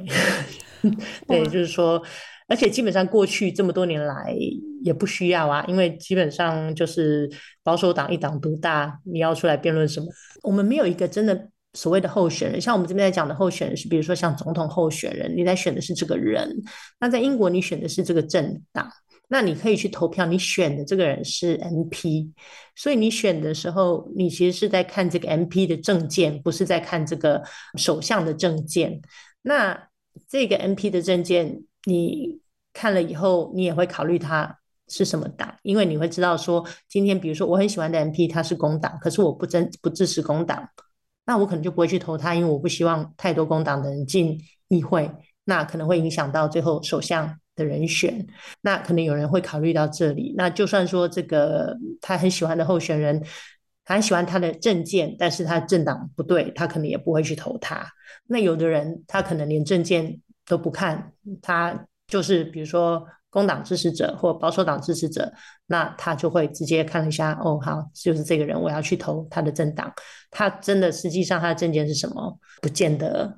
[1.27, 2.03] 对，就是说，
[2.49, 4.37] 而且基本上过去这么多年来
[4.83, 7.31] 也不需要啊，因为基本上就是
[7.63, 10.07] 保守党一党独大，你要出来辩论什么？
[10.43, 11.49] 我们没有一个真的。
[11.75, 16.51] 所谓的候选人，像我们这边在讲的候选人是，比如说像总统候选人，你在选的是这个人。
[16.99, 18.91] 那在英国，你选的是这个政党，
[19.29, 22.33] 那你可以去投票，你选的这个人是 MP。
[22.75, 27.41] 所以你选的时候，你其实是在看这个 MP 的政见，不是在看这个
[27.77, 29.01] 首相的政见。
[29.43, 29.89] 那
[30.29, 32.41] 这个 MP 的政见，你
[32.73, 40.69] 看了以后，你也会考虑他是什么党，因为你会知道说，今天比如说我很喜欢的 MP 他是工党，可是我不真不支持工党。
[41.31, 45.09] 那我可能就不会去投他，因为我不希望太多工党的人进议会，
[45.45, 48.27] 那可能会影响到最后首相的人选。
[48.63, 50.35] 那可能有人会考虑到这里。
[50.37, 53.25] 那就算说这个他很喜欢的候选人，
[53.85, 57.87] 他很喜欢他的政见，但是他政党不对，他可能也不会去投他。
[58.27, 63.07] 那有的人他可能连政见都不看，他就是比如说。
[63.31, 65.33] 工党支持者或保守党支持者，
[65.67, 69.93] 那他就会直接看了一下，哦，好，就是这个人，我要去投他的政党。
[70.31, 73.33] 他真的实际上他的政见是什么，不见得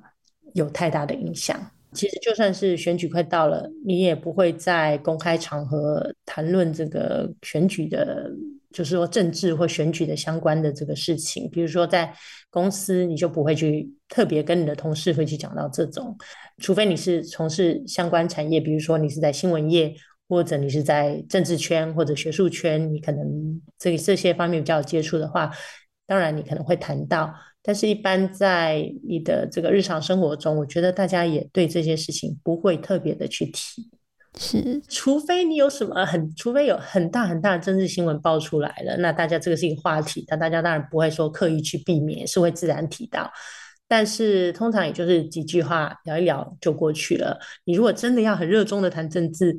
[0.53, 1.57] 有太大的影响。
[1.93, 8.31] 其实就算是选举快到了，你也不会在公开场合谈论这个选举的。
[8.73, 12.13] 就是说政治或选举的相关的这个事情，比如说在
[12.49, 16.17] 公司，你就不会去特别跟你的同事会去讲到这种，
[16.57, 19.93] 除非你是从事相关产业，比如说你是在新闻业，
[20.27, 25.51] 或者你是在政治圈或者学术圈，你可能这这些方面比较有接触的话，
[26.07, 33.89] 当然你可能会谈到，但是一般在你的这个日常生活中，我觉得大家也对这些事情不会特别的去提。
[34.39, 43.31] 是，除非你有什么很，除非有很大很大的政治新闻爆出来了，那大家这个是一个话题，但大家当然不会说刻意去避免，是会自然提到。
[43.87, 47.39] 但是通常也就是几句话聊一聊就过去了。
[47.65, 49.55] 你如果真的要很热衷的谈政治，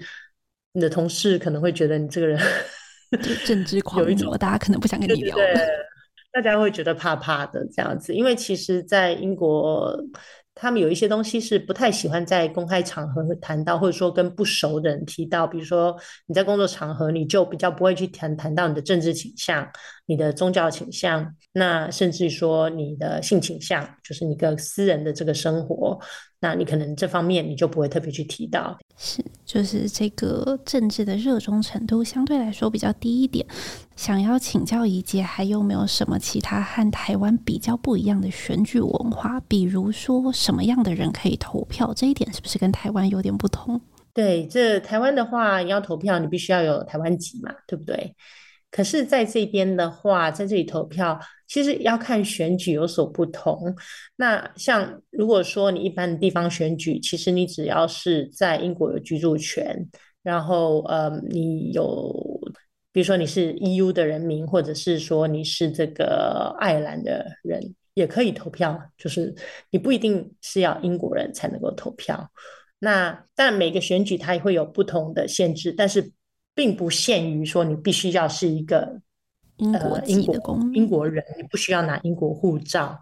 [0.73, 2.41] 你的同事可能会觉得你这个人
[3.47, 5.37] 政治狂，有一种大家可能不想跟你聊。
[5.37, 5.55] 对，
[6.33, 9.97] 大家会觉得怕怕的这样子，因为其实，在英国。
[10.55, 15.47] 他们有一些东西是不太喜欢在公开场合谈到，或者说跟不熟的人提到。
[15.47, 19.69] 比如说你在工作场合，你就比较不会去谈谈到你的政治倾向、
[20.07, 25.99] 你的宗教倾向，那甚至说你的性倾向，就是你个私人的这个生活。
[26.41, 33.47] 那你可能这方面你就不会特别去提到，是就是这个政治的热衷程度相对来说比较低一点。
[33.95, 39.39] 想要请教宜洁，还有没有什么其他和台湾比较不一样的选举文化？
[39.47, 41.93] 比如说什么样的人可以投票？
[41.95, 43.81] 这一点是不是跟台湾有点不同？
[44.15, 48.17] 对，这台湾的话，你要投票，你必须要有台湾籍嘛，对不对？
[48.71, 53.75] 可是在这边的话，在这里投票，其实要看选举有所不同。
[54.17, 59.89] 那像如果说你一般的地方选举，其实你只要是在英国有居住权，
[60.23, 62.13] 然后呃，你有，
[62.93, 68.81] 比如说你是 EU 的人民，或者是说你是这个爱尔兰的人，也可以投票。
[68.97, 69.35] 就是
[69.71, 72.31] 你不一定是要英国人才能够投票。
[72.79, 76.13] 那但每个选举它也会有不同的限制，但是。
[76.57, 79.01] 并不限于说你必须要是一个
[79.59, 82.99] 英国呃英国英国人，你不需要拿英国护照。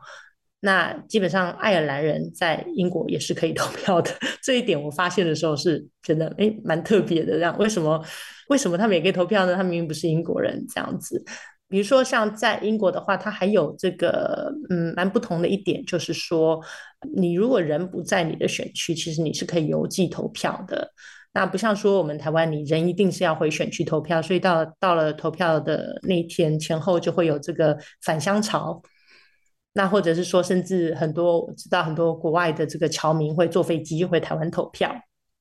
[0.60, 4.10] 那基本上爱尔兰人在英国也是可以投票的。
[4.42, 7.32] 这一点我发现的时候是觉得哎蛮特别的。
[7.32, 8.00] 这样为什么
[8.48, 9.56] 为什么他们也可以投票呢？
[9.56, 11.24] 他明明不是英国人这样子。
[11.68, 16.60] 比如说像在英国的话，他还有这个嗯蛮不同的一点，就是说
[17.12, 20.92] 你如果人不在你的选区，其实你是可以邮寄投票的。
[21.34, 28.82] 那不像说我们台湾，你人一定是要回选区投票，所以到到了投票的那天前后就会有这个返乡潮。
[29.74, 34.94] 那或者是说，甚至很多我知道很多国外的这个侨民会坐飞机回台湾投票，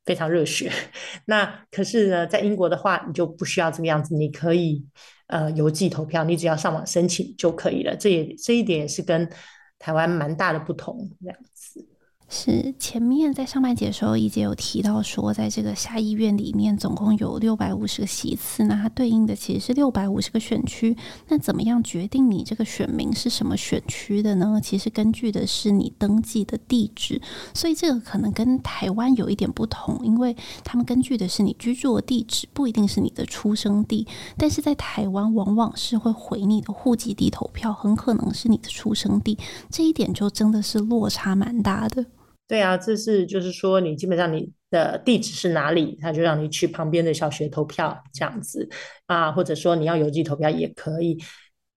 [0.06, 0.72] 非常热血。
[1.28, 4.86] 那可是呢，在英国的话，你就不需要这个样子，你可以
[5.28, 7.94] 呃邮寄投票，你只要上网申请就可以了。
[7.94, 9.30] 这也这一点也是跟
[9.78, 11.86] 台湾蛮大的不同，这样子。
[12.34, 20.96] 是前面在上半节的时候，一姐有提到说，在这个下议院里面总共有六百五十个席次，那它对应的其实是六百五十个选区。
[21.28, 24.62] 那怎么样决定你这个选民是什么选区的呢？
[24.64, 27.22] 其实根据的是你登记的地址，
[27.54, 34.08] 所以这个可能跟台湾有一点不同，因为他们根据的是你居住的地址，不一定是你的出生地。
[34.38, 39.38] 但是在台湾，往往是会回你的户籍地投票，很可能是你的出生地，
[39.70, 42.06] 这一点就真的是落差蛮大的。
[42.52, 48.68] 对啊，这是就是说，你基本上你的地址是哪里，他就让你去旁边的小学投票这样子
[49.06, 51.18] 啊，或者说你要邮寄投票也可以。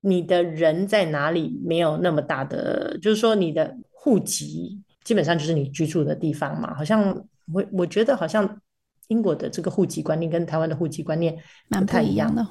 [0.01, 6.75] 你的人在哪里没有那么大的，就是说你的户籍基本上就是你居住的地方嘛。
[6.75, 8.61] 好像我我觉得好像
[9.07, 12.45] 英国的这个户籍观念跟台湾的户籍观念不太一样的。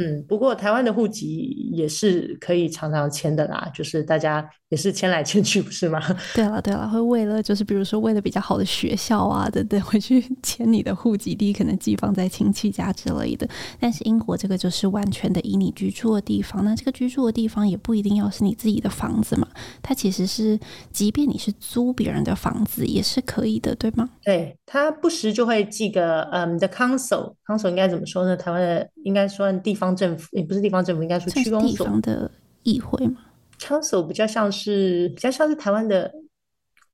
[0.00, 6.00] 嗯，不过台湾的户籍也是可以常常迁的啦，就是大家也是迁来迁去，不是吗？
[6.34, 13.46] 对了对了，会为了就是比如说为了比较好的学校啊等等，会去 迁你的户籍地，可能寄放在亲戚家之类的。
[13.78, 19.46] 但是英国这个就是完全的以你居住的地方，那这个居住的地方也不一定要是你自己的房子嘛，
[19.82, 20.58] 它其实是
[20.90, 24.08] 即便你是租别人的房子也是可以的，对吗？
[24.24, 28.34] 对，他不时就会寄个嗯的 council，council 应该怎么说呢？
[28.34, 29.89] 台湾的应该算地方。
[29.94, 31.86] 政府也不是地方政府，应该说区公所。
[32.00, 32.30] 的
[32.62, 33.16] 议会嘛
[33.58, 36.12] ，Council 比较像是比较像是台湾的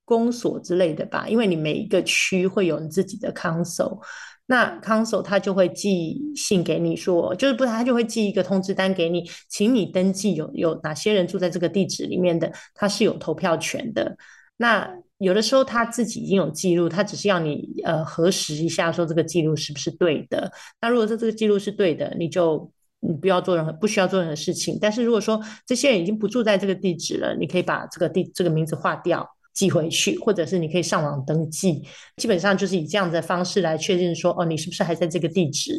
[0.05, 3.99] 公所之类的吧，因为你每一个区会有你自己的 Council，
[4.47, 14.17] 那 Council 他就会寄信给你说，就是不是他就会寄一个通知单给你，请你登记有有哪些人住在这个地址里面的，他是有投票权的。
[14.57, 14.89] 那
[15.19, 20.53] 有的时候他自己已经有记录，他只是要你呃核实一下，说这个记录是不是对的。
[20.81, 22.71] 那如果说这个记录是对的，你就
[23.01, 24.79] 你不要做任何，不需要做任何事情。
[24.81, 31.83] 但是如果说这些人已经不住在这个地址了，你可以把这个地这个名字划掉，寄回去，或者是你可以上网登记。
[32.17, 35.73] 基本上就是以这样的方式来确认说，哦，你是不是还在这个地址？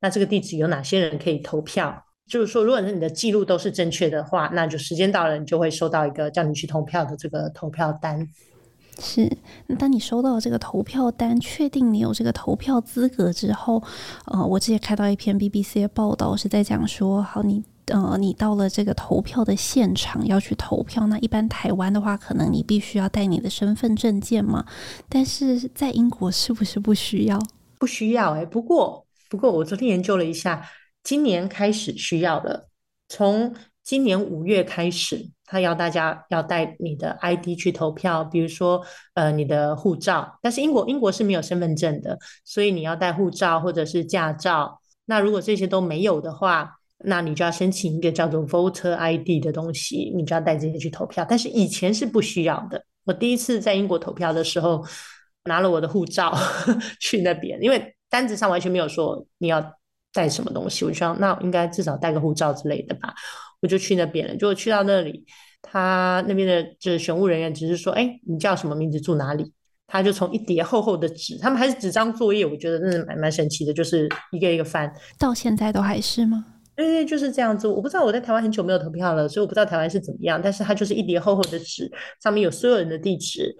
[0.00, 2.04] 那这个地址有哪些人可以投票？
[2.26, 8.26] 就是说，如果是你的记录都是正确的话，那就时间到了，你就会收到一个叫你去投票的这个投票单。
[8.98, 9.30] 是，
[9.66, 13.82] 那当你收到这个投票单，确定你有这个投票资格之后，
[14.26, 24.64] 呃，我之前看到一篇 BBC 的报道，是在讲说，好，你呃，你到了这个投票的现场要去投票，那一般台湾的话，可能你必须要带你的身份证件嘛，
[25.08, 27.38] 但是在英国是不是不需要？
[27.78, 30.64] 不需要哎、不过不过我昨天研究了一下，
[31.02, 32.68] 今年开始需要了，
[33.08, 33.52] 从
[33.84, 35.30] 今年五月开始。
[35.46, 38.82] 他要大家要带你的 ID 去投票，比如说
[39.12, 44.80] 呃你的护照，但是英国英国是没有身份证的，所以你要带护照或者是驾照。
[45.04, 46.72] 那如果这些都没有的话，
[47.04, 51.24] 那你就要申请一个叫做 Voter ID 的东西，你就要带这些去投票。
[51.28, 52.82] 但是以前是不需要的。
[53.04, 54.82] 我第一次在英国投票的时候，
[55.44, 56.34] 拿了我的护照
[56.98, 59.62] 去那边，因为单子上完全没有说你要
[60.10, 63.14] 带什么东西，我就想那应该至少带个护照之类的吧。
[63.64, 65.24] 我就去那边了，结果去到那里，
[65.62, 69.50] 他那边的就是选务人员只是说：“哎，你叫什么名字，住哪里？”
[69.88, 74.92] 他就从一叠厚厚的纸，他们还是纸张作业，我觉得真的蛮蛮神奇的，就是一个一个翻。
[75.18, 76.44] 到现在都还是吗？
[76.76, 77.66] 对对，就是这样子。
[77.66, 80.38] 我不知道我在台湾很久没有投票了，所以我不知道台湾是怎么样。
[80.42, 81.90] 但是他就是一叠厚厚的纸，
[82.22, 83.56] 上面有所有人的地址，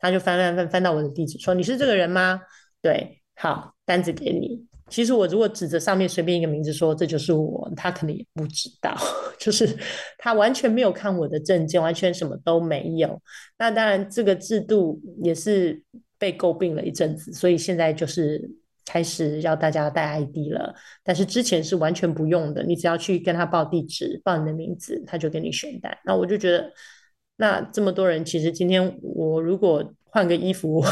[0.00, 2.40] 他就翻翻翻翻到我的地址，说：“你是这个人吗？”
[2.82, 4.66] 对，好，单子给你。
[4.90, 8.94] 其实我如果指着上面随便一个名字说，这就是我，他可能也不知道，
[9.40, 9.76] 就是
[10.18, 13.20] 他完全没有看我的证件，完全什么都没有。
[13.58, 15.82] 那当然这个制度也是
[16.18, 18.48] 被诟病了一阵子，所以现在就是
[18.84, 20.74] 开始要大家带 ID 了。
[21.02, 25.96] 但是之前是完全不用的，你只要去跟他报地址、报你的名字，他就给你选单。
[26.04, 26.70] 那我就觉得，
[27.36, 30.84] 那这么多人，其实今天我如果换个衣服。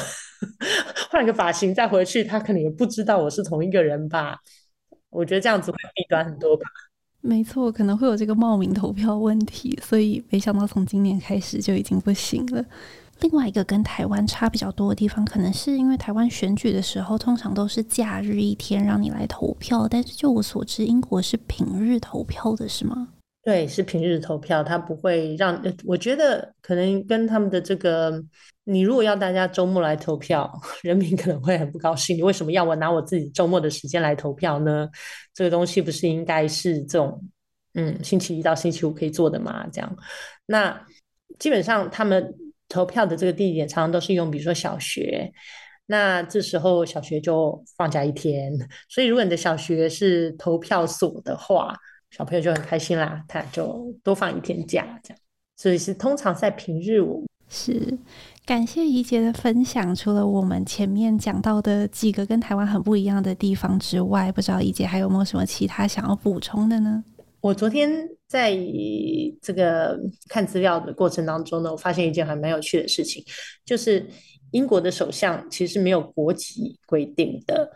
[1.13, 4.39] 换个发型再回去，他可能也不知道我是同一个人吧？
[5.11, 6.65] 我觉得这样子会弊端很多吧。
[7.21, 12.65] 没错，可能会有这个冒名投票问题，所以没想到从今年开始就已经不行了。
[13.21, 23.09] 另外一个跟台湾差比较多的地方，可能是因为台湾选举的时候通常都是假日一天让你来投票，但是就我所知，英国是平日投票的，是吗？
[23.45, 25.61] 对，是平日投票，他不会让。
[25.85, 28.23] 我觉得可能跟他们的这个，
[28.63, 30.49] 你如果要大家周末来投票，
[30.85, 32.17] 人民可能会很不高兴。
[32.17, 34.89] 你为什么要我拿我自己周末的时间来投票呢？
[35.35, 37.21] 这个东西不是应该是这种，
[37.75, 39.67] 嗯，星期一到星期五可以做的吗？
[39.73, 39.97] 这样，
[40.47, 40.87] 那
[41.41, 42.33] 基本上他们
[42.69, 45.33] 投票的这个地点常常都是用，比如说小学，
[45.87, 48.53] 那这时候小学就放假一天，
[48.89, 51.77] 所以如果你的小学是投票所的话。
[52.13, 55.19] 小朋友就很开心啦，他就多放一天假，这样，
[55.57, 57.23] 所以是通常在平日我。
[57.49, 57.99] 是
[58.47, 59.95] 感谢怡姐的分享。
[59.95, 67.03] 除了我们前面讲到的几个跟台湾很不一样的地方之外，不知道怡姐还有没有什么其他想要补充的呢？
[67.41, 67.91] 我昨天
[68.29, 68.55] 在
[69.41, 69.99] 这个
[70.29, 73.25] 看资料的过程当中呢，我发现一件还蛮有趣的事情，
[73.65, 74.07] 就是
[74.51, 77.71] 英国的首相其实没有国籍规定的。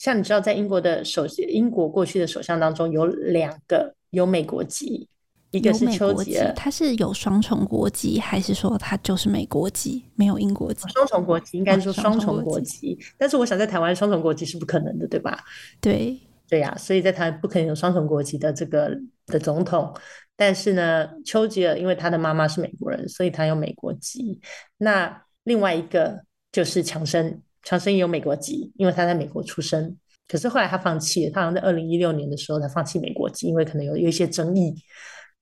[0.00, 5.06] 像你知道，在英国的首英国过去的首相当中有两个有美国籍，
[5.50, 10.88] 一个是丘吉尔，他是有双重国籍，还是说他就是美国籍，没有英国籍？
[10.88, 15.38] 双重国籍应该说双重国籍，但是我想在台湾双重国籍是不可能的，对吧？
[15.82, 19.94] 对对呀、啊，所以在台湾不可能有双重国籍的这个的总统。
[20.34, 24.40] 但是呢，丘吉尔因为他的妈妈是美国人，所以他有美国籍。
[24.78, 29.96] 那另外一个就是强生，强生有美国籍，因为他在美国出生。
[30.28, 34.74] 可是后来他放弃了，他好像在二零一六年的时候他放弃美国籍，因为可能有有一些争议。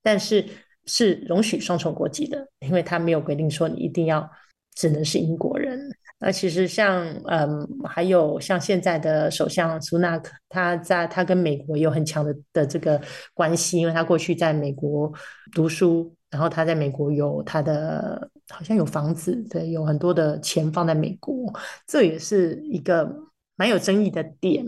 [0.03, 0.45] 但是
[0.87, 4.29] 是容许双重国籍的，因为他没有规定说你一定要
[4.75, 5.79] 只能是英国人。
[6.21, 13.01] 那其实像嗯，还有像现在的首相苏纳克，他在他跟美国有很强的的这个
[13.35, 15.13] 关系，因为他过去在美国
[15.53, 21.53] 读书，然后他在美国有他的好像有房子，对，有很多的钱放在美国，
[21.87, 23.29] 这也是一个。
[23.61, 24.65] 蛮有争议的点，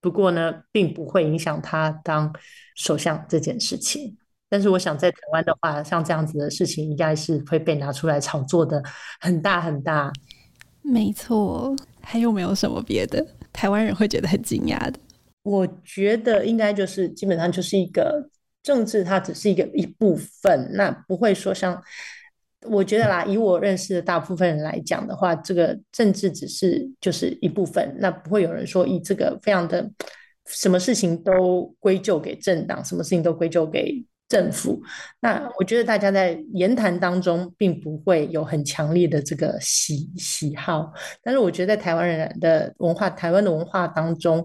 [0.00, 2.34] 不过呢，并不会影响他当
[2.74, 4.16] 首相这件事情。
[4.48, 8.82] 但是，我想在台湾的话，像这样子的事情，应该是会被拿出来炒作的
[9.20, 10.10] 很大很大。
[10.80, 13.22] 没错，还有没有什么别的
[13.52, 14.98] 台湾人会觉得很惊讶的？
[15.42, 18.30] 我觉得应该就是基本上就是一个
[18.66, 21.80] 政治，它只是一个一部分，那不会说像。
[22.68, 29.88] 我觉得啦，以我认识的大部分人来讲的话，这个政治只是就是一部分，那不会有人说以这个非常的
[30.46, 34.82] 什么事情都归咎给政党，什么事情都归咎给政府。
[35.20, 40.92] 那我觉得大家在言谈当中并不会有很强烈的这个喜喜好，
[41.22, 44.44] 但是我觉得在台湾人的文化，台湾的文化当中，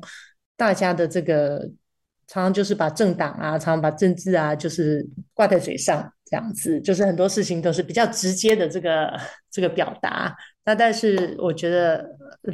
[0.55, 1.67] 大家的这个
[2.31, 6.09] 常常就是把政党啊，常常把政治啊，就是挂在嘴上。
[6.31, 9.19] 这样子就是很多事情都是比较直接的这个
[9.51, 10.33] 这个表达。
[10.63, 12.07] 那但是我觉得，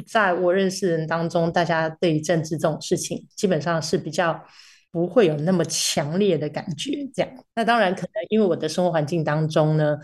[0.04, 4.44] 在我认识人当中，大家对于政治这种事情，基本上是比较
[4.90, 7.08] 不会有那么强烈的感觉。
[7.14, 9.96] 这样，那当然可能因为我的生活环境当中呢，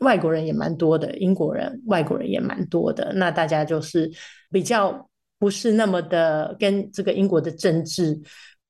[0.00, 3.12] 外国人也蛮多的，英国人、外国人也蛮多的。
[3.14, 4.10] 那大家就是
[4.50, 5.08] 比较
[5.38, 8.20] 不是那么的跟这个英国的政治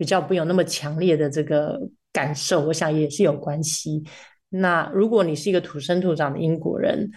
[0.00, 1.78] 比较不有那么强烈的这个
[2.10, 4.02] 感受，我想也是有关系。
[4.48, 7.10] 那如果你是一个土生土长的英国人，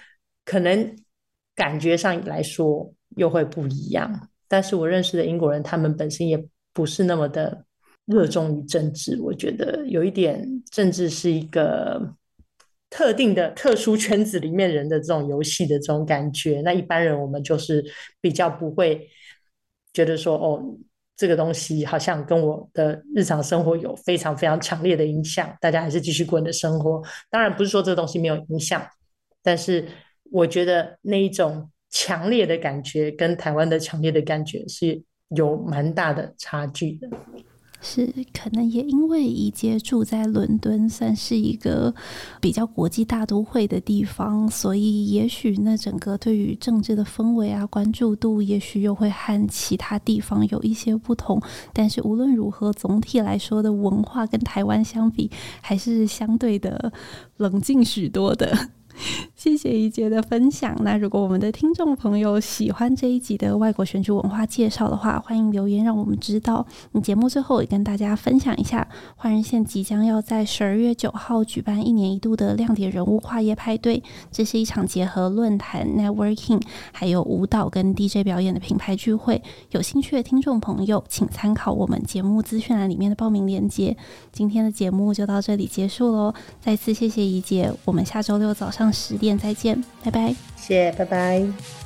[0.43, 0.93] 可能
[1.55, 4.27] 感觉上来说又会不一样。
[4.49, 6.37] 但是我认识的英国人，他们本身也
[6.73, 7.65] 不是那么的
[8.05, 9.17] 热衷于政治。
[9.21, 12.15] 我觉得有一点，政治是一个
[12.89, 16.59] 特定的特殊圈子里面人的这种游戏的这种感觉。
[16.59, 17.81] 那一般人我们就是
[18.19, 19.07] 比较不会
[19.93, 20.77] 觉得说哦。
[21.15, 27.01] 这个东西好像跟我的日常生活有非常非常强烈的影响，大家还是继续过你的生活。
[27.29, 28.85] 当然不是说这个东西没有影响，
[29.41, 29.87] 但是
[30.31, 37.07] 我觉得那一种强烈的感觉跟台湾的强烈的感觉是有蛮大的差距的。
[37.85, 41.93] 是，可能也因为宜洁住在伦敦，算是一个
[42.39, 51.41] 比较国际大都会的地方，所以也许那整个对于政治的氛围啊、关注度，也许又会和其他地方有一些不同。
[51.73, 55.29] 但是无论如何，总体来说的文化跟台湾相比，
[55.59, 56.93] 还是相对的
[57.35, 58.69] 冷静许多的。
[59.43, 60.73] 谢谢怡姐的分享。
[60.85, 66.65] 那如果我们的听众朋友喜欢这一集的外国选举文化介绍的话，欢迎留言让我们知道。
[66.93, 68.87] 你节目最后也跟大家分享一下，
[69.17, 74.01] 换人线即将要在十二月九号举办一年一度的亮点人物跨夜派对。
[74.31, 76.61] 这是一场结合论坛、networking，
[76.93, 79.43] 还有舞蹈跟 DJ 表演的品牌聚会。
[79.71, 83.97] 有兴趣的听众朋友，请参考我们节目资讯栏里面的报名链接。
[84.31, 90.33] 今天的节目就到这里结束喽，再次谢谢怡姐，我们下周六早上十点再见，拜拜。
[90.55, 91.82] 谢谢，拜拜。